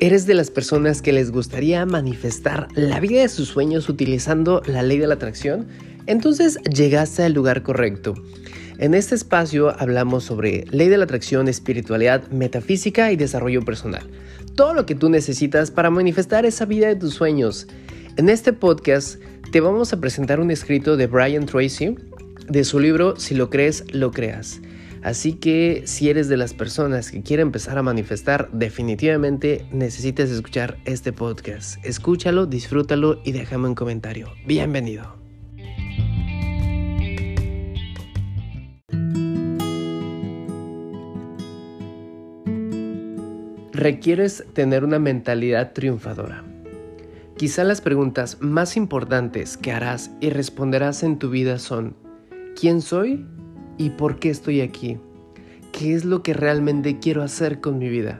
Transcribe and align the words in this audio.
¿Eres 0.00 0.26
de 0.26 0.34
las 0.34 0.52
personas 0.52 1.02
que 1.02 1.12
les 1.12 1.32
gustaría 1.32 1.84
manifestar 1.84 2.68
la 2.76 3.00
vida 3.00 3.22
de 3.22 3.28
sus 3.28 3.48
sueños 3.48 3.88
utilizando 3.88 4.62
la 4.64 4.84
ley 4.84 4.98
de 4.98 5.08
la 5.08 5.14
atracción? 5.14 5.66
Entonces 6.06 6.56
llegaste 6.72 7.24
al 7.24 7.32
lugar 7.32 7.64
correcto. 7.64 8.14
En 8.78 8.94
este 8.94 9.16
espacio 9.16 9.74
hablamos 9.76 10.22
sobre 10.22 10.66
ley 10.70 10.88
de 10.88 10.98
la 10.98 11.02
atracción, 11.02 11.48
espiritualidad, 11.48 12.28
metafísica 12.28 13.10
y 13.10 13.16
desarrollo 13.16 13.64
personal. 13.64 14.08
Todo 14.54 14.72
lo 14.72 14.86
que 14.86 14.94
tú 14.94 15.08
necesitas 15.10 15.72
para 15.72 15.90
manifestar 15.90 16.46
esa 16.46 16.64
vida 16.64 16.86
de 16.86 16.94
tus 16.94 17.14
sueños. 17.14 17.66
En 18.16 18.28
este 18.28 18.52
podcast 18.52 19.20
te 19.50 19.60
vamos 19.60 19.92
a 19.92 19.98
presentar 19.98 20.38
un 20.38 20.52
escrito 20.52 20.96
de 20.96 21.08
Brian 21.08 21.46
Tracy 21.46 21.96
de 22.48 22.62
su 22.62 22.78
libro 22.78 23.18
Si 23.18 23.34
lo 23.34 23.50
crees, 23.50 23.84
lo 23.92 24.12
creas. 24.12 24.60
Así 25.02 25.34
que 25.34 25.82
si 25.86 26.10
eres 26.10 26.28
de 26.28 26.36
las 26.36 26.54
personas 26.54 27.10
que 27.10 27.22
quiere 27.22 27.42
empezar 27.42 27.78
a 27.78 27.82
manifestar, 27.82 28.50
definitivamente 28.52 29.66
necesitas 29.72 30.30
escuchar 30.30 30.78
este 30.84 31.12
podcast. 31.12 31.84
Escúchalo, 31.84 32.46
disfrútalo 32.46 33.20
y 33.24 33.32
déjame 33.32 33.68
un 33.68 33.74
comentario. 33.74 34.32
Bienvenido. 34.46 35.16
Requieres 43.72 44.44
tener 44.54 44.82
una 44.82 44.98
mentalidad 44.98 45.72
triunfadora. 45.72 46.44
Quizá 47.36 47.62
las 47.62 47.80
preguntas 47.80 48.38
más 48.40 48.76
importantes 48.76 49.56
que 49.56 49.70
harás 49.70 50.10
y 50.20 50.30
responderás 50.30 51.04
en 51.04 51.20
tu 51.20 51.30
vida 51.30 51.60
son, 51.60 51.96
¿quién 52.60 52.82
soy? 52.82 53.24
¿Y 53.78 53.90
por 53.90 54.18
qué 54.18 54.30
estoy 54.30 54.60
aquí? 54.60 54.98
¿Qué 55.70 55.94
es 55.94 56.04
lo 56.04 56.24
que 56.24 56.34
realmente 56.34 56.98
quiero 56.98 57.22
hacer 57.22 57.60
con 57.60 57.78
mi 57.78 57.88
vida? 57.88 58.18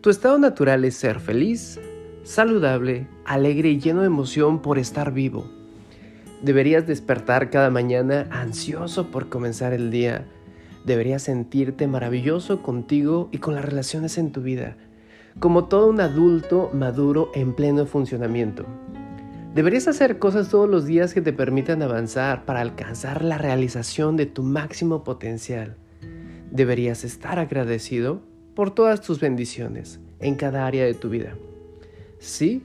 Tu 0.00 0.10
estado 0.10 0.38
natural 0.38 0.84
es 0.84 0.96
ser 0.96 1.20
feliz, 1.20 1.78
saludable, 2.24 3.06
alegre 3.24 3.70
y 3.70 3.78
lleno 3.78 4.00
de 4.00 4.08
emoción 4.08 4.60
por 4.60 4.78
estar 4.78 5.12
vivo. 5.12 5.48
Deberías 6.42 6.84
despertar 6.84 7.48
cada 7.50 7.70
mañana 7.70 8.26
ansioso 8.32 9.06
por 9.12 9.28
comenzar 9.28 9.72
el 9.72 9.92
día. 9.92 10.26
Deberías 10.84 11.22
sentirte 11.22 11.86
maravilloso 11.86 12.62
contigo 12.62 13.28
y 13.30 13.38
con 13.38 13.54
las 13.54 13.64
relaciones 13.64 14.18
en 14.18 14.32
tu 14.32 14.42
vida, 14.42 14.76
como 15.38 15.66
todo 15.66 15.86
un 15.86 16.00
adulto 16.00 16.70
maduro 16.72 17.30
en 17.34 17.54
pleno 17.54 17.86
funcionamiento. 17.86 18.66
Deberías 19.56 19.88
hacer 19.88 20.18
cosas 20.18 20.50
todos 20.50 20.68
los 20.68 20.84
días 20.84 21.14
que 21.14 21.22
te 21.22 21.32
permitan 21.32 21.80
avanzar 21.80 22.44
para 22.44 22.60
alcanzar 22.60 23.24
la 23.24 23.38
realización 23.38 24.14
de 24.18 24.26
tu 24.26 24.42
máximo 24.42 25.02
potencial. 25.02 25.78
Deberías 26.50 27.04
estar 27.04 27.38
agradecido 27.38 28.20
por 28.54 28.70
todas 28.70 29.00
tus 29.00 29.18
bendiciones 29.18 29.98
en 30.20 30.34
cada 30.34 30.66
área 30.66 30.84
de 30.84 30.92
tu 30.92 31.08
vida. 31.08 31.38
Si 32.18 32.64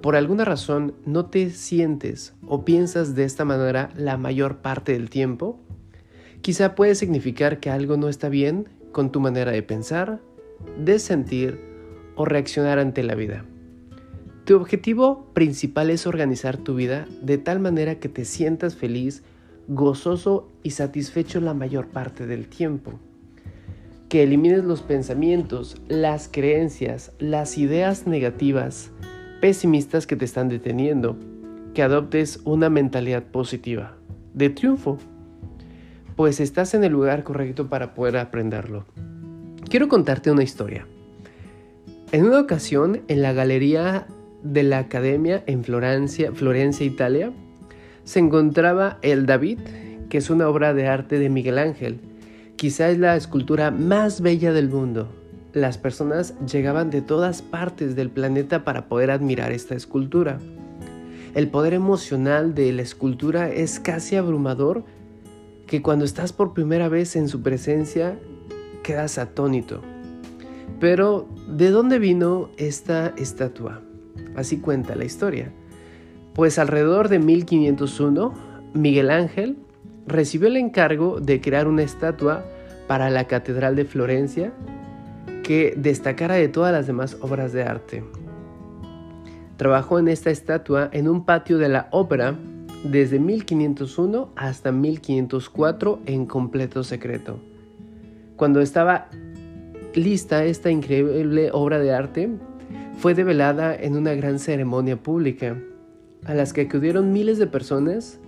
por 0.00 0.14
alguna 0.14 0.44
razón 0.44 0.94
no 1.04 1.26
te 1.26 1.50
sientes 1.50 2.34
o 2.46 2.64
piensas 2.64 3.16
de 3.16 3.24
esta 3.24 3.44
manera 3.44 3.90
la 3.96 4.16
mayor 4.16 4.58
parte 4.58 4.92
del 4.92 5.10
tiempo, 5.10 5.58
quizá 6.40 6.76
puede 6.76 6.94
significar 6.94 7.58
que 7.58 7.68
algo 7.68 7.96
no 7.96 8.08
está 8.08 8.28
bien 8.28 8.68
con 8.92 9.10
tu 9.10 9.18
manera 9.18 9.50
de 9.50 9.64
pensar, 9.64 10.20
de 10.78 11.00
sentir 11.00 11.58
o 12.14 12.24
reaccionar 12.24 12.78
ante 12.78 13.02
la 13.02 13.16
vida. 13.16 13.44
Tu 14.48 14.56
objetivo 14.56 15.26
principal 15.34 15.90
es 15.90 16.06
organizar 16.06 16.56
tu 16.56 16.74
vida 16.74 17.06
de 17.20 17.36
tal 17.36 17.60
manera 17.60 17.96
que 17.96 18.08
te 18.08 18.24
sientas 18.24 18.76
feliz, 18.76 19.22
gozoso 19.66 20.50
y 20.62 20.70
satisfecho 20.70 21.42
la 21.42 21.52
mayor 21.52 21.88
parte 21.88 22.26
del 22.26 22.48
tiempo. 22.48 22.98
Que 24.08 24.22
elimines 24.22 24.64
los 24.64 24.80
pensamientos, 24.80 25.76
las 25.88 26.30
creencias, 26.32 27.12
las 27.18 27.58
ideas 27.58 28.06
negativas, 28.06 28.90
pesimistas 29.42 30.06
que 30.06 30.16
te 30.16 30.24
están 30.24 30.48
deteniendo. 30.48 31.18
Que 31.74 31.82
adoptes 31.82 32.40
una 32.46 32.70
mentalidad 32.70 33.24
positiva, 33.24 33.98
de 34.32 34.48
triunfo, 34.48 34.96
pues 36.16 36.40
estás 36.40 36.72
en 36.72 36.84
el 36.84 36.92
lugar 36.92 37.22
correcto 37.22 37.68
para 37.68 37.92
poder 37.92 38.16
aprenderlo. 38.16 38.86
Quiero 39.68 39.88
contarte 39.88 40.30
una 40.30 40.42
historia. 40.42 40.86
En 42.12 42.24
una 42.24 42.40
ocasión, 42.40 43.02
en 43.08 43.20
la 43.20 43.34
galería 43.34 44.06
de 44.42 44.62
la 44.62 44.78
Academia 44.78 45.42
en 45.46 45.64
Florencia, 45.64 46.32
Florencia, 46.32 46.86
Italia, 46.86 47.32
se 48.04 48.18
encontraba 48.20 48.98
el 49.02 49.26
David, 49.26 49.58
que 50.08 50.18
es 50.18 50.30
una 50.30 50.48
obra 50.48 50.74
de 50.74 50.86
arte 50.86 51.18
de 51.18 51.28
Miguel 51.28 51.58
Ángel. 51.58 52.00
Quizá 52.56 52.90
es 52.90 52.98
la 52.98 53.16
escultura 53.16 53.70
más 53.70 54.20
bella 54.20 54.52
del 54.52 54.68
mundo. 54.68 55.08
Las 55.52 55.78
personas 55.78 56.34
llegaban 56.46 56.90
de 56.90 57.02
todas 57.02 57.42
partes 57.42 57.96
del 57.96 58.10
planeta 58.10 58.64
para 58.64 58.88
poder 58.88 59.10
admirar 59.10 59.52
esta 59.52 59.74
escultura. 59.74 60.38
El 61.34 61.48
poder 61.48 61.74
emocional 61.74 62.54
de 62.54 62.72
la 62.72 62.82
escultura 62.82 63.50
es 63.50 63.78
casi 63.80 64.16
abrumador 64.16 64.84
que 65.66 65.82
cuando 65.82 66.04
estás 66.04 66.32
por 66.32 66.54
primera 66.54 66.88
vez 66.88 67.14
en 67.16 67.28
su 67.28 67.42
presencia 67.42 68.18
quedas 68.82 69.18
atónito. 69.18 69.82
Pero, 70.80 71.28
¿de 71.48 71.70
dónde 71.70 71.98
vino 71.98 72.50
esta 72.56 73.12
estatua? 73.16 73.82
Así 74.36 74.58
cuenta 74.58 74.94
la 74.94 75.04
historia. 75.04 75.50
Pues 76.34 76.58
alrededor 76.58 77.08
de 77.08 77.18
1501, 77.18 78.34
Miguel 78.74 79.10
Ángel 79.10 79.56
recibió 80.06 80.48
el 80.48 80.56
encargo 80.56 81.20
de 81.20 81.40
crear 81.40 81.68
una 81.68 81.82
estatua 81.82 82.44
para 82.86 83.10
la 83.10 83.24
Catedral 83.24 83.76
de 83.76 83.84
Florencia 83.84 84.52
que 85.42 85.74
destacara 85.76 86.34
de 86.34 86.48
todas 86.48 86.72
las 86.72 86.86
demás 86.86 87.16
obras 87.20 87.52
de 87.52 87.62
arte. 87.62 88.04
Trabajó 89.56 89.98
en 89.98 90.08
esta 90.08 90.30
estatua 90.30 90.88
en 90.92 91.08
un 91.08 91.24
patio 91.24 91.58
de 91.58 91.68
la 91.68 91.88
ópera 91.90 92.36
desde 92.84 93.18
1501 93.18 94.30
hasta 94.36 94.72
1504 94.72 96.00
en 96.06 96.26
completo 96.26 96.84
secreto. 96.84 97.40
Cuando 98.36 98.60
estaba 98.60 99.08
lista 99.94 100.44
esta 100.44 100.70
increíble 100.70 101.50
obra 101.52 101.80
de 101.80 101.92
arte, 101.92 102.30
fue 102.98 103.14
develada 103.14 103.76
en 103.76 103.96
una 103.96 104.12
gran 104.14 104.40
ceremonia 104.40 105.00
pública, 105.00 105.56
a 106.24 106.34
las 106.34 106.52
que 106.52 106.62
acudieron 106.62 107.12
miles 107.12 107.38
de 107.38 107.46
personas. 107.46 108.18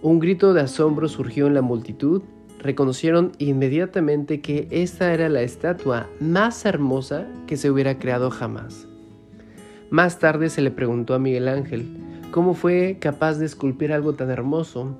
Un 0.00 0.18
grito 0.18 0.54
de 0.54 0.62
asombro 0.62 1.08
surgió 1.08 1.46
en 1.46 1.52
la 1.52 1.60
multitud. 1.60 2.22
Reconocieron 2.58 3.32
inmediatamente 3.36 4.40
que 4.40 4.66
esta 4.70 5.12
era 5.12 5.28
la 5.28 5.42
estatua 5.42 6.08
más 6.20 6.64
hermosa 6.64 7.28
que 7.46 7.58
se 7.58 7.70
hubiera 7.70 7.98
creado 7.98 8.30
jamás. 8.30 8.88
Más 9.90 10.18
tarde 10.18 10.48
se 10.48 10.62
le 10.62 10.70
preguntó 10.70 11.12
a 11.12 11.18
Miguel 11.18 11.46
Ángel 11.46 11.86
cómo 12.30 12.54
fue 12.54 12.96
capaz 12.98 13.34
de 13.34 13.44
esculpir 13.44 13.92
algo 13.92 14.14
tan 14.14 14.30
hermoso. 14.30 14.96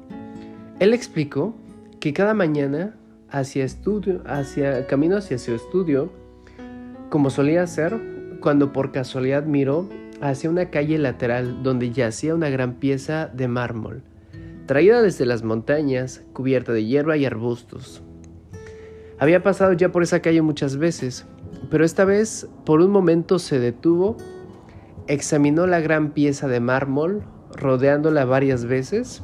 Él 0.80 0.92
explicó 0.92 1.54
que 1.98 2.12
cada 2.12 2.34
mañana 2.34 2.94
hacia 3.30 3.64
estudio, 3.64 4.22
hacia 4.26 4.86
camino 4.86 5.16
hacia 5.16 5.38
su 5.38 5.54
estudio, 5.54 6.12
como 7.08 7.30
solía 7.30 7.62
hacer, 7.62 8.17
cuando 8.40 8.72
por 8.72 8.92
casualidad 8.92 9.44
miró 9.44 9.88
hacia 10.20 10.50
una 10.50 10.70
calle 10.70 10.98
lateral 10.98 11.62
donde 11.62 11.90
yacía 11.90 12.34
una 12.34 12.50
gran 12.50 12.74
pieza 12.74 13.26
de 13.28 13.48
mármol, 13.48 14.02
traída 14.66 15.02
desde 15.02 15.26
las 15.26 15.42
montañas, 15.42 16.22
cubierta 16.32 16.72
de 16.72 16.84
hierba 16.84 17.16
y 17.16 17.24
arbustos. 17.24 18.02
Había 19.18 19.42
pasado 19.42 19.72
ya 19.72 19.90
por 19.90 20.02
esa 20.02 20.20
calle 20.20 20.42
muchas 20.42 20.76
veces, 20.76 21.26
pero 21.70 21.84
esta 21.84 22.04
vez 22.04 22.48
por 22.64 22.80
un 22.80 22.90
momento 22.90 23.38
se 23.38 23.58
detuvo, 23.58 24.16
examinó 25.06 25.66
la 25.66 25.80
gran 25.80 26.12
pieza 26.12 26.48
de 26.48 26.60
mármol, 26.60 27.22
rodeándola 27.56 28.24
varias 28.24 28.64
veces. 28.64 29.22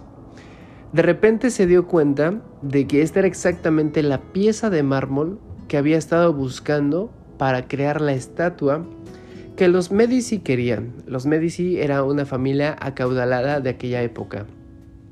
De 0.92 1.02
repente 1.02 1.50
se 1.50 1.66
dio 1.66 1.86
cuenta 1.86 2.42
de 2.62 2.86
que 2.86 3.02
esta 3.02 3.20
era 3.20 3.28
exactamente 3.28 4.02
la 4.02 4.20
pieza 4.32 4.70
de 4.70 4.82
mármol 4.82 5.38
que 5.68 5.76
había 5.76 5.98
estado 5.98 6.32
buscando 6.32 7.10
para 7.38 7.66
crear 7.66 8.00
la 8.00 8.12
estatua 8.12 8.86
que 9.56 9.68
los 9.68 9.92
Medici 9.92 10.40
querían. 10.40 10.92
Los 11.06 11.26
Medici 11.26 11.78
era 11.78 12.02
una 12.02 12.26
familia 12.26 12.76
acaudalada 12.80 13.60
de 13.60 13.70
aquella 13.70 14.02
época. 14.02 14.46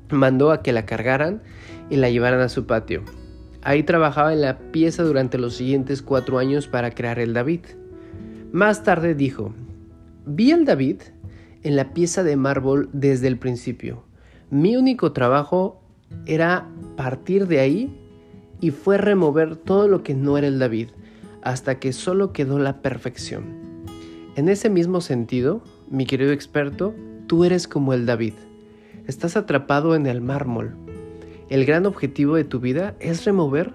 Mandó 0.09 0.51
a 0.51 0.61
que 0.61 0.73
la 0.73 0.85
cargaran 0.85 1.41
y 1.89 1.95
la 1.95 2.09
llevaran 2.09 2.41
a 2.41 2.49
su 2.49 2.65
patio. 2.65 3.03
Ahí 3.61 3.83
trabajaba 3.83 4.33
en 4.33 4.41
la 4.41 4.57
pieza 4.57 5.03
durante 5.03 5.37
los 5.37 5.55
siguientes 5.55 6.01
cuatro 6.01 6.39
años 6.39 6.67
para 6.67 6.91
crear 6.91 7.19
el 7.19 7.33
David. 7.33 7.61
Más 8.51 8.83
tarde 8.83 9.15
dijo, 9.15 9.53
vi 10.25 10.51
el 10.51 10.65
David 10.65 11.01
en 11.63 11.77
la 11.77 11.93
pieza 11.93 12.23
de 12.23 12.35
mármol 12.35 12.89
desde 12.91 13.27
el 13.27 13.37
principio. 13.37 14.03
Mi 14.49 14.75
único 14.75 15.13
trabajo 15.13 15.81
era 16.25 16.67
partir 16.97 17.47
de 17.47 17.61
ahí 17.61 17.97
y 18.59 18.71
fue 18.71 18.97
remover 18.97 19.55
todo 19.55 19.87
lo 19.87 20.03
que 20.03 20.13
no 20.13 20.37
era 20.37 20.47
el 20.47 20.59
David, 20.59 20.89
hasta 21.41 21.79
que 21.79 21.93
solo 21.93 22.33
quedó 22.33 22.59
la 22.59 22.81
perfección. 22.81 23.72
En 24.35 24.49
ese 24.49 24.69
mismo 24.69 24.99
sentido, 24.99 25.61
mi 25.91 26.07
querido 26.07 26.31
experto, 26.31 26.95
tú 27.27 27.43
eres 27.43 27.67
como 27.67 27.93
el 27.93 28.07
David. 28.07 28.33
Estás 29.05 29.37
atrapado 29.37 29.95
en 29.95 30.07
el 30.07 30.21
mármol. 30.21 30.75
El 31.49 31.65
gran 31.65 31.85
objetivo 31.85 32.35
de 32.35 32.43
tu 32.43 32.59
vida 32.59 32.95
es 32.99 33.25
remover 33.25 33.71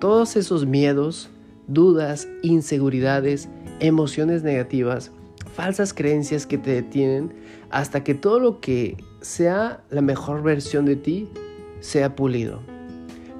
todos 0.00 0.36
esos 0.36 0.66
miedos, 0.66 1.30
dudas, 1.68 2.28
inseguridades 2.42 3.48
emociones 3.80 4.42
negativas, 4.42 5.10
falsas 5.54 5.94
creencias 5.94 6.46
que 6.46 6.58
te 6.58 6.72
detienen 6.72 7.32
hasta 7.70 8.04
que 8.04 8.14
todo 8.14 8.40
lo 8.40 8.60
que 8.60 8.98
sea 9.22 9.82
la 9.88 10.02
mejor 10.02 10.42
versión 10.42 10.84
de 10.84 10.96
ti 10.96 11.28
sea 11.80 12.14
pulido. 12.14 12.73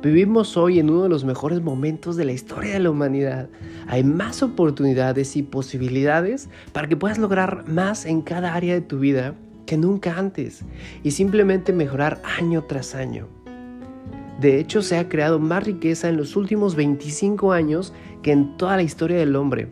Vivimos 0.04 0.58
hoy 0.58 0.80
en 0.80 0.90
uno 0.90 1.04
de 1.04 1.08
los 1.08 1.24
mejores 1.24 1.62
momentos 1.62 2.14
de 2.16 2.26
la 2.26 2.32
historia 2.32 2.74
de 2.74 2.80
la 2.80 2.90
humanidad. 2.90 3.48
Hay 3.86 4.04
más 4.04 4.42
oportunidades 4.42 5.34
y 5.34 5.42
posibilidades 5.42 6.50
para 6.74 6.88
que 6.88 6.96
puedas 6.98 7.16
lograr 7.16 7.66
más 7.68 8.04
en 8.04 8.20
cada 8.20 8.52
área 8.52 8.74
de 8.74 8.82
tu 8.82 8.98
vida 8.98 9.34
que 9.64 9.78
nunca 9.78 10.18
antes 10.18 10.62
y 11.02 11.12
simplemente 11.12 11.72
mejorar 11.72 12.20
año 12.38 12.64
tras 12.64 12.94
año. 12.94 13.28
De 14.42 14.60
hecho, 14.60 14.82
se 14.82 14.98
ha 14.98 15.08
creado 15.08 15.38
más 15.38 15.64
riqueza 15.64 16.10
en 16.10 16.18
los 16.18 16.36
últimos 16.36 16.74
25 16.74 17.52
años 17.52 17.94
que 18.22 18.32
en 18.32 18.58
toda 18.58 18.76
la 18.76 18.82
historia 18.82 19.16
del 19.16 19.34
hombre. 19.36 19.68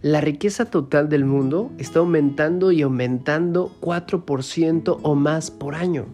La 0.00 0.22
riqueza 0.22 0.64
total 0.64 1.10
del 1.10 1.26
mundo 1.26 1.70
está 1.76 1.98
aumentando 1.98 2.72
y 2.72 2.80
aumentando 2.80 3.76
4% 3.82 5.00
o 5.02 5.14
más 5.14 5.50
por 5.50 5.74
año. 5.74 6.06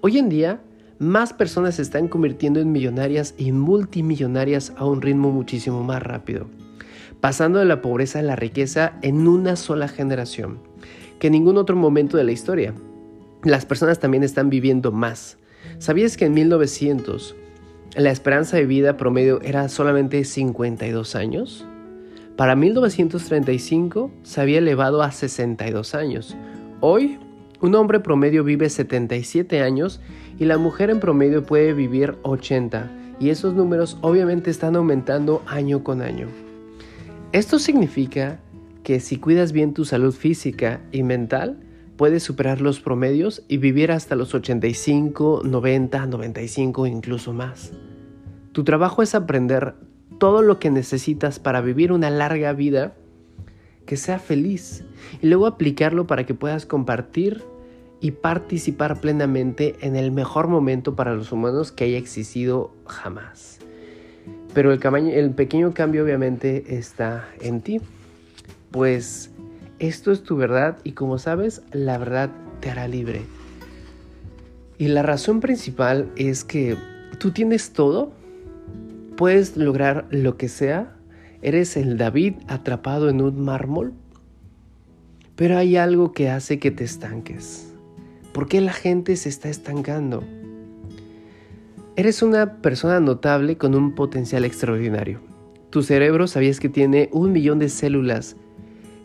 Hoy 0.00 0.16
en 0.16 0.30
día, 0.30 0.62
más 0.98 1.32
personas 1.32 1.76
se 1.76 1.82
están 1.82 2.08
convirtiendo 2.08 2.60
en 2.60 2.72
millonarias 2.72 3.34
y 3.38 3.52
multimillonarias 3.52 4.72
a 4.76 4.84
un 4.84 5.00
ritmo 5.00 5.30
muchísimo 5.30 5.84
más 5.84 6.02
rápido, 6.02 6.46
pasando 7.20 7.60
de 7.60 7.64
la 7.64 7.80
pobreza 7.80 8.18
a 8.18 8.22
la 8.22 8.36
riqueza 8.36 8.94
en 9.02 9.28
una 9.28 9.56
sola 9.56 9.88
generación, 9.88 10.58
que 11.20 11.28
en 11.28 11.34
ningún 11.34 11.56
otro 11.56 11.76
momento 11.76 12.16
de 12.16 12.24
la 12.24 12.32
historia. 12.32 12.74
Las 13.44 13.64
personas 13.64 14.00
también 14.00 14.24
están 14.24 14.50
viviendo 14.50 14.90
más. 14.90 15.38
¿Sabías 15.78 16.16
que 16.16 16.24
en 16.24 16.34
1900 16.34 17.36
la 17.96 18.10
esperanza 18.10 18.56
de 18.56 18.66
vida 18.66 18.96
promedio 18.96 19.40
era 19.42 19.68
solamente 19.68 20.24
52 20.24 21.14
años? 21.14 21.64
Para 22.36 22.56
1935 22.56 24.10
se 24.22 24.40
había 24.40 24.58
elevado 24.58 25.02
a 25.02 25.12
62 25.12 25.94
años. 25.94 26.36
Hoy, 26.80 27.18
un 27.60 27.74
hombre 27.74 28.00
promedio 28.00 28.44
vive 28.44 28.68
77 28.68 29.62
años 29.62 30.00
y 30.38 30.44
la 30.44 30.58
mujer 30.58 30.90
en 30.90 31.00
promedio 31.00 31.42
puede 31.42 31.72
vivir 31.72 32.16
80. 32.22 32.90
Y 33.20 33.30
esos 33.30 33.54
números 33.54 33.98
obviamente 34.00 34.50
están 34.50 34.76
aumentando 34.76 35.42
año 35.46 35.82
con 35.82 36.02
año. 36.02 36.28
Esto 37.32 37.58
significa 37.58 38.40
que 38.84 39.00
si 39.00 39.18
cuidas 39.18 39.52
bien 39.52 39.74
tu 39.74 39.84
salud 39.84 40.14
física 40.14 40.80
y 40.92 41.02
mental, 41.02 41.60
puedes 41.96 42.22
superar 42.22 42.60
los 42.60 42.80
promedios 42.80 43.42
y 43.48 43.58
vivir 43.58 43.90
hasta 43.90 44.14
los 44.14 44.34
85, 44.34 45.42
90, 45.44 46.06
95 46.06 46.86
incluso 46.86 47.32
más. 47.32 47.72
Tu 48.52 48.64
trabajo 48.64 49.02
es 49.02 49.14
aprender 49.14 49.74
todo 50.18 50.42
lo 50.42 50.58
que 50.58 50.70
necesitas 50.70 51.38
para 51.38 51.60
vivir 51.60 51.92
una 51.92 52.10
larga 52.10 52.52
vida 52.52 52.94
que 53.84 53.96
sea 53.96 54.18
feliz 54.18 54.84
y 55.20 55.26
luego 55.26 55.46
aplicarlo 55.46 56.06
para 56.06 56.24
que 56.24 56.34
puedas 56.34 56.66
compartir 56.66 57.42
y 58.00 58.12
participar 58.12 59.00
plenamente 59.00 59.76
en 59.80 59.96
el 59.96 60.12
mejor 60.12 60.48
momento 60.48 60.94
para 60.94 61.14
los 61.14 61.32
humanos 61.32 61.72
que 61.72 61.84
haya 61.84 61.98
existido 61.98 62.72
jamás. 62.86 63.58
Pero 64.54 64.72
el, 64.72 64.80
el 65.08 65.30
pequeño 65.32 65.74
cambio 65.74 66.04
obviamente 66.04 66.76
está 66.78 67.28
en 67.40 67.60
ti, 67.60 67.80
pues 68.70 69.30
esto 69.78 70.12
es 70.12 70.22
tu 70.22 70.36
verdad 70.36 70.78
y 70.84 70.92
como 70.92 71.18
sabes, 71.18 71.62
la 71.72 71.98
verdad 71.98 72.30
te 72.60 72.70
hará 72.70 72.88
libre. 72.88 73.22
Y 74.78 74.88
la 74.88 75.02
razón 75.02 75.40
principal 75.40 76.08
es 76.16 76.44
que 76.44 76.76
tú 77.18 77.32
tienes 77.32 77.72
todo, 77.72 78.12
puedes 79.16 79.56
lograr 79.56 80.06
lo 80.10 80.36
que 80.36 80.48
sea, 80.48 80.96
eres 81.42 81.76
el 81.76 81.98
David 81.98 82.34
atrapado 82.46 83.08
en 83.08 83.20
un 83.20 83.44
mármol, 83.44 83.92
pero 85.34 85.58
hay 85.58 85.76
algo 85.76 86.12
que 86.12 86.30
hace 86.30 86.58
que 86.58 86.70
te 86.70 86.84
estanques. 86.84 87.72
¿Por 88.32 88.48
qué 88.48 88.60
la 88.60 88.72
gente 88.72 89.16
se 89.16 89.28
está 89.28 89.48
estancando? 89.48 90.24
Eres 91.96 92.22
una 92.22 92.60
persona 92.62 93.00
notable 93.00 93.56
con 93.56 93.74
un 93.74 93.94
potencial 93.94 94.44
extraordinario. 94.44 95.20
Tu 95.70 95.82
cerebro 95.82 96.26
sabías 96.26 96.60
que 96.60 96.68
tiene 96.68 97.08
un 97.12 97.32
millón 97.32 97.58
de 97.58 97.68
células 97.68 98.36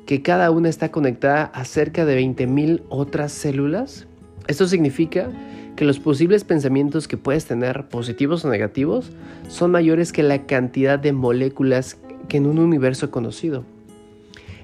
que 0.05 0.21
cada 0.21 0.51
una 0.51 0.69
está 0.69 0.91
conectada 0.91 1.45
a 1.45 1.65
cerca 1.65 2.05
de 2.05 2.21
20.000 2.21 2.83
otras 2.89 3.31
células? 3.31 4.07
Esto 4.47 4.67
significa 4.67 5.31
que 5.75 5.85
los 5.85 5.99
posibles 5.99 6.43
pensamientos 6.43 7.07
que 7.07 7.17
puedes 7.17 7.45
tener, 7.45 7.87
positivos 7.87 8.43
o 8.45 8.49
negativos, 8.49 9.11
son 9.47 9.71
mayores 9.71 10.11
que 10.11 10.23
la 10.23 10.45
cantidad 10.45 10.99
de 10.99 11.13
moléculas 11.13 11.97
que 12.27 12.37
en 12.37 12.45
un 12.45 12.59
universo 12.59 13.11
conocido. 13.11 13.63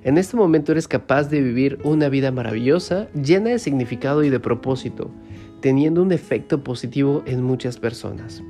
En 0.03 0.17
este 0.17 0.37
momento 0.37 0.71
eres 0.71 0.87
capaz 0.87 1.29
de 1.29 1.41
vivir 1.41 1.79
una 1.83 2.07
vida 2.07 2.31
maravillosa, 2.31 3.09
llena 3.13 3.49
de 3.49 3.59
significado 3.59 4.23
y 4.23 4.29
de 4.29 4.39
propósito, 4.39 5.11
teniendo 5.61 6.01
un 6.01 6.13
efecto 6.13 6.63
positivo 6.63 7.21
en 7.25 7.43
muchas 7.43 7.77
personas. 7.77 8.41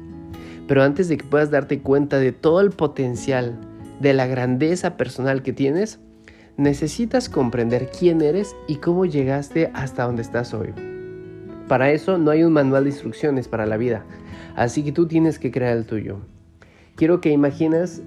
Pero 0.68 0.84
antes 0.84 1.10
de 1.10 1.18
que 1.18 1.26
puedas 1.26 1.50
darte 1.50 1.80
cuenta 1.80 2.20
de 2.20 2.32
todo 2.32 2.62
el 2.62 2.70
potencial, 2.70 3.58
de 4.00 4.14
la 4.14 4.28
grandeza 4.28 4.96
personal 4.96 5.42
que 5.42 5.52
tienes, 5.52 6.00
necesitas 6.58 7.30
comprender 7.30 7.90
quién 7.98 8.22
eres 8.22 8.56
y 8.68 8.76
cómo 8.76 9.06
llegaste 9.06 9.72
hasta 9.74 10.04
donde 10.04 10.22
estás 10.22 10.54
hoy. 10.54 10.70
Para 11.68 11.92
eso 11.92 12.18
no 12.18 12.32
hay 12.32 12.44
un 12.44 12.54
manual 12.54 12.84
de 12.84 12.92
instrucciones 12.92 13.48
para 13.48 13.66
la 13.66 13.78
vida, 13.78 14.06
así 14.56 14.84
que 14.84 14.92
tú 14.92 15.08
tienes 15.08 15.40
que 15.40 15.52
crear 15.52 15.76
el 15.76 15.86
tuyo. 15.86 16.20
Quiero 16.96 17.22
que 17.22 17.32
imagines 17.32 18.04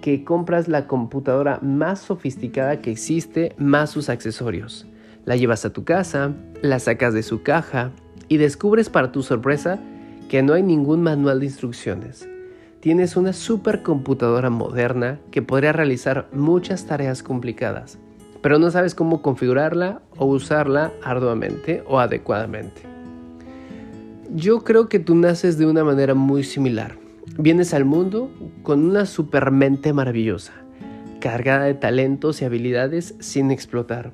que 0.00 0.24
compras 0.24 0.68
la 0.68 0.86
computadora 0.86 1.58
más 1.62 2.00
sofisticada 2.00 2.80
que 2.80 2.90
existe 2.90 3.54
más 3.58 3.90
sus 3.90 4.08
accesorios. 4.08 4.86
La 5.24 5.36
llevas 5.36 5.64
a 5.64 5.72
tu 5.72 5.84
casa, 5.84 6.32
la 6.62 6.78
sacas 6.78 7.14
de 7.14 7.22
su 7.22 7.42
caja 7.42 7.90
y 8.28 8.38
descubres 8.38 8.88
para 8.88 9.12
tu 9.12 9.22
sorpresa 9.22 9.78
que 10.28 10.42
no 10.42 10.54
hay 10.54 10.62
ningún 10.62 11.02
manual 11.02 11.40
de 11.40 11.46
instrucciones 11.46 12.28
tienes 12.80 13.16
una 13.16 13.32
supercomputadora 13.32 14.50
moderna 14.50 15.20
que 15.30 15.42
podría 15.42 15.72
realizar 15.72 16.28
muchas 16.32 16.86
tareas 16.86 17.22
complicadas, 17.22 17.98
pero 18.42 18.58
no 18.58 18.70
sabes 18.70 18.94
cómo 18.94 19.22
configurarla 19.22 20.00
o 20.16 20.26
usarla 20.26 20.92
arduamente 21.02 21.84
o 21.86 22.00
adecuadamente. 22.00 22.82
Yo 24.34 24.60
creo 24.60 24.88
que 24.88 24.98
tú 24.98 25.14
naces 25.14 25.58
de 25.58 25.66
una 25.66 25.84
manera 25.84 26.14
muy 26.14 26.42
similar. 26.42 26.96
Vienes 27.38 27.74
al 27.74 27.84
mundo 27.84 28.30
con 28.62 28.84
una 28.84 29.06
supermente 29.06 29.92
maravillosa, 29.92 30.52
cargada 31.20 31.64
de 31.64 31.74
talentos 31.74 32.42
y 32.42 32.44
habilidades 32.44 33.14
sin 33.20 33.50
explotar, 33.50 34.12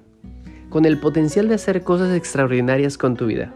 con 0.69 0.85
el 0.85 0.99
potencial 0.99 1.49
de 1.49 1.55
hacer 1.55 1.83
cosas 1.83 2.15
extraordinarias 2.15 2.99
con 2.99 3.17
tu 3.17 3.27
vida, 3.27 3.53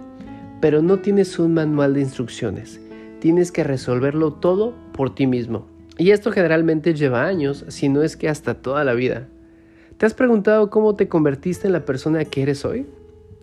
pero 0.61 0.83
no 0.83 0.99
tienes 0.99 1.39
un 1.39 1.55
manual 1.55 1.95
de 1.95 2.01
instrucciones 2.01 2.81
tienes 3.21 3.53
que 3.53 3.63
resolverlo 3.63 4.33
todo 4.33 4.75
por 4.93 5.15
ti 5.15 5.27
mismo. 5.27 5.67
Y 5.99 6.11
esto 6.11 6.33
generalmente 6.33 6.95
lleva 6.95 7.27
años, 7.27 7.65
si 7.69 7.89
no 7.89 8.03
es 8.03 8.17
que 8.17 8.29
hasta 8.29 8.55
toda 8.55 8.83
la 8.83 8.95
vida. 8.95 9.29
¿Te 9.99 10.07
has 10.07 10.15
preguntado 10.15 10.71
cómo 10.71 10.97
te 10.97 11.09
convertiste 11.09 11.67
en 11.67 11.75
la 11.75 11.85
persona 11.85 12.25
que 12.25 12.43
eres 12.43 12.65
hoy? 12.65 12.87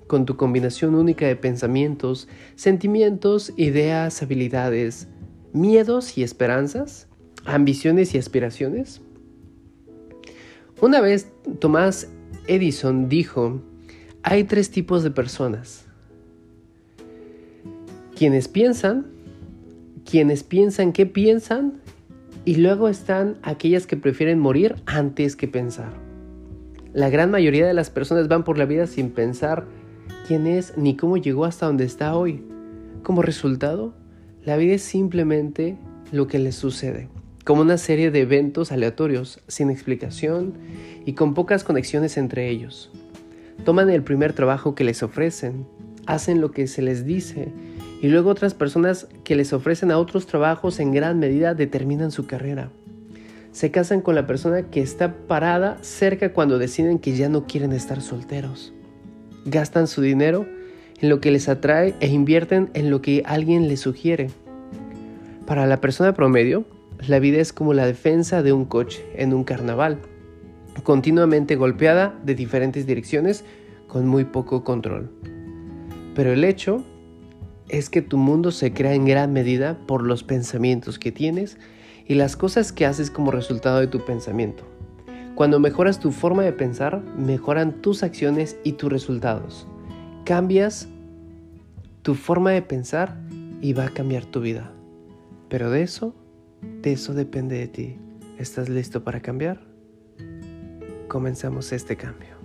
Con 0.07 0.25
tu 0.25 0.35
combinación 0.35 0.95
única 0.95 1.27
de 1.27 1.35
pensamientos, 1.35 2.27
sentimientos, 2.55 3.53
ideas, 3.57 4.23
habilidades, 4.23 5.07
miedos 5.59 6.17
y 6.17 6.23
esperanzas, 6.23 7.07
ambiciones 7.45 8.13
y 8.13 8.17
aspiraciones. 8.17 9.01
Una 10.79 11.01
vez 11.01 11.27
Tomás 11.59 12.09
Edison 12.47 13.09
dijo, 13.09 13.61
hay 14.23 14.43
tres 14.43 14.69
tipos 14.69 15.03
de 15.03 15.11
personas. 15.11 15.85
Quienes 18.15 18.47
piensan, 18.47 19.07
quienes 20.09 20.43
piensan 20.43 20.93
que 20.93 21.05
piensan 21.05 21.81
y 22.45 22.55
luego 22.55 22.87
están 22.87 23.37
aquellas 23.41 23.87
que 23.87 23.97
prefieren 23.97 24.39
morir 24.39 24.75
antes 24.85 25.35
que 25.35 25.47
pensar. 25.47 25.91
La 26.93 27.09
gran 27.09 27.29
mayoría 27.29 27.67
de 27.67 27.73
las 27.73 27.89
personas 27.89 28.27
van 28.27 28.43
por 28.43 28.57
la 28.57 28.65
vida 28.65 28.87
sin 28.87 29.11
pensar 29.11 29.65
quién 30.27 30.47
es 30.47 30.77
ni 30.77 30.95
cómo 30.95 31.17
llegó 31.17 31.45
hasta 31.45 31.65
donde 31.65 31.85
está 31.85 32.15
hoy. 32.15 32.43
Como 33.03 33.21
resultado, 33.21 33.93
la 34.47 34.55
vida 34.55 34.75
es 34.75 34.81
simplemente 34.81 35.75
lo 36.13 36.27
que 36.27 36.39
les 36.39 36.55
sucede, 36.55 37.09
como 37.43 37.63
una 37.63 37.77
serie 37.77 38.11
de 38.11 38.21
eventos 38.21 38.71
aleatorios, 38.71 39.41
sin 39.49 39.69
explicación 39.69 40.53
y 41.05 41.15
con 41.15 41.33
pocas 41.33 41.65
conexiones 41.65 42.15
entre 42.15 42.49
ellos. 42.49 42.89
Toman 43.65 43.89
el 43.89 44.03
primer 44.03 44.31
trabajo 44.31 44.73
que 44.73 44.85
les 44.85 45.03
ofrecen, 45.03 45.67
hacen 46.05 46.39
lo 46.39 46.51
que 46.51 46.67
se 46.67 46.81
les 46.81 47.05
dice 47.05 47.49
y 48.01 48.07
luego 48.07 48.29
otras 48.29 48.53
personas 48.53 49.09
que 49.25 49.35
les 49.35 49.51
ofrecen 49.51 49.91
a 49.91 49.97
otros 49.97 50.27
trabajos 50.27 50.79
en 50.79 50.93
gran 50.93 51.19
medida 51.19 51.53
determinan 51.53 52.11
su 52.11 52.25
carrera. 52.25 52.71
Se 53.51 53.69
casan 53.69 53.99
con 53.99 54.15
la 54.15 54.27
persona 54.27 54.69
que 54.69 54.79
está 54.79 55.13
parada 55.27 55.77
cerca 55.81 56.31
cuando 56.31 56.57
deciden 56.57 56.99
que 56.99 57.17
ya 57.17 57.27
no 57.27 57.47
quieren 57.47 57.73
estar 57.73 58.01
solteros. 58.01 58.71
Gastan 59.43 59.87
su 59.87 60.01
dinero 60.01 60.45
en 60.99 61.09
lo 61.09 61.21
que 61.21 61.31
les 61.31 61.49
atrae 61.49 61.95
e 61.99 62.07
invierten 62.07 62.69
en 62.73 62.89
lo 62.89 63.01
que 63.01 63.23
alguien 63.25 63.67
les 63.67 63.81
sugiere. 63.81 64.29
Para 65.45 65.65
la 65.65 65.79
persona 65.79 66.13
promedio, 66.13 66.65
la 67.07 67.19
vida 67.19 67.39
es 67.39 67.53
como 67.53 67.73
la 67.73 67.85
defensa 67.85 68.41
de 68.41 68.53
un 68.53 68.65
coche 68.65 69.05
en 69.15 69.33
un 69.33 69.43
carnaval. 69.43 69.99
continuamente 70.83 71.55
golpeada 71.55 72.19
de 72.23 72.35
diferentes 72.35 72.85
direcciones 72.85 73.43
con 73.87 74.05
muy 74.05 74.25
poco 74.25 74.63
control. 74.63 75.09
Pero 76.13 76.33
el 76.33 76.43
hecho 76.43 76.83
es 77.67 77.89
que 77.89 78.03
tu 78.03 78.17
mundo 78.17 78.51
se 78.51 78.73
crea 78.73 78.93
en 78.93 79.05
gran 79.05 79.33
medida 79.33 79.77
por 79.87 80.03
los 80.03 80.23
pensamientos 80.23 80.99
que 80.99 81.11
tienes 81.11 81.57
y 82.05 82.13
las 82.13 82.35
cosas 82.35 82.71
que 82.71 82.85
haces 82.85 83.09
como 83.09 83.31
resultado 83.31 83.79
de 83.79 83.87
tu 83.87 84.05
pensamiento. 84.05 84.65
Cuando 85.35 85.59
mejoras 85.59 85.99
tu 85.99 86.11
forma 86.11 86.43
de 86.43 86.53
pensar, 86.53 87.03
mejoran 87.17 87.81
tus 87.81 88.03
acciones 88.03 88.57
y 88.63 88.73
tus 88.73 88.91
resultados. 88.91 89.67
Cambias 90.27 90.89
tu 92.01 92.13
forma 92.13 92.51
de 92.51 92.61
pensar 92.61 93.17
y 93.61 93.71
va 93.71 93.85
a 93.85 93.89
cambiar 93.89 94.25
tu 94.25 94.41
vida. 94.41 94.73
Pero 95.47 95.71
de 95.71 95.83
eso, 95.83 96.13
de 96.81 96.91
eso 96.91 97.13
depende 97.13 97.57
de 97.57 97.69
ti. 97.69 97.97
¿Estás 98.37 98.67
listo 98.67 99.05
para 99.05 99.21
cambiar? 99.21 99.61
Comenzamos 101.07 101.71
este 101.71 101.95
cambio. 101.95 102.36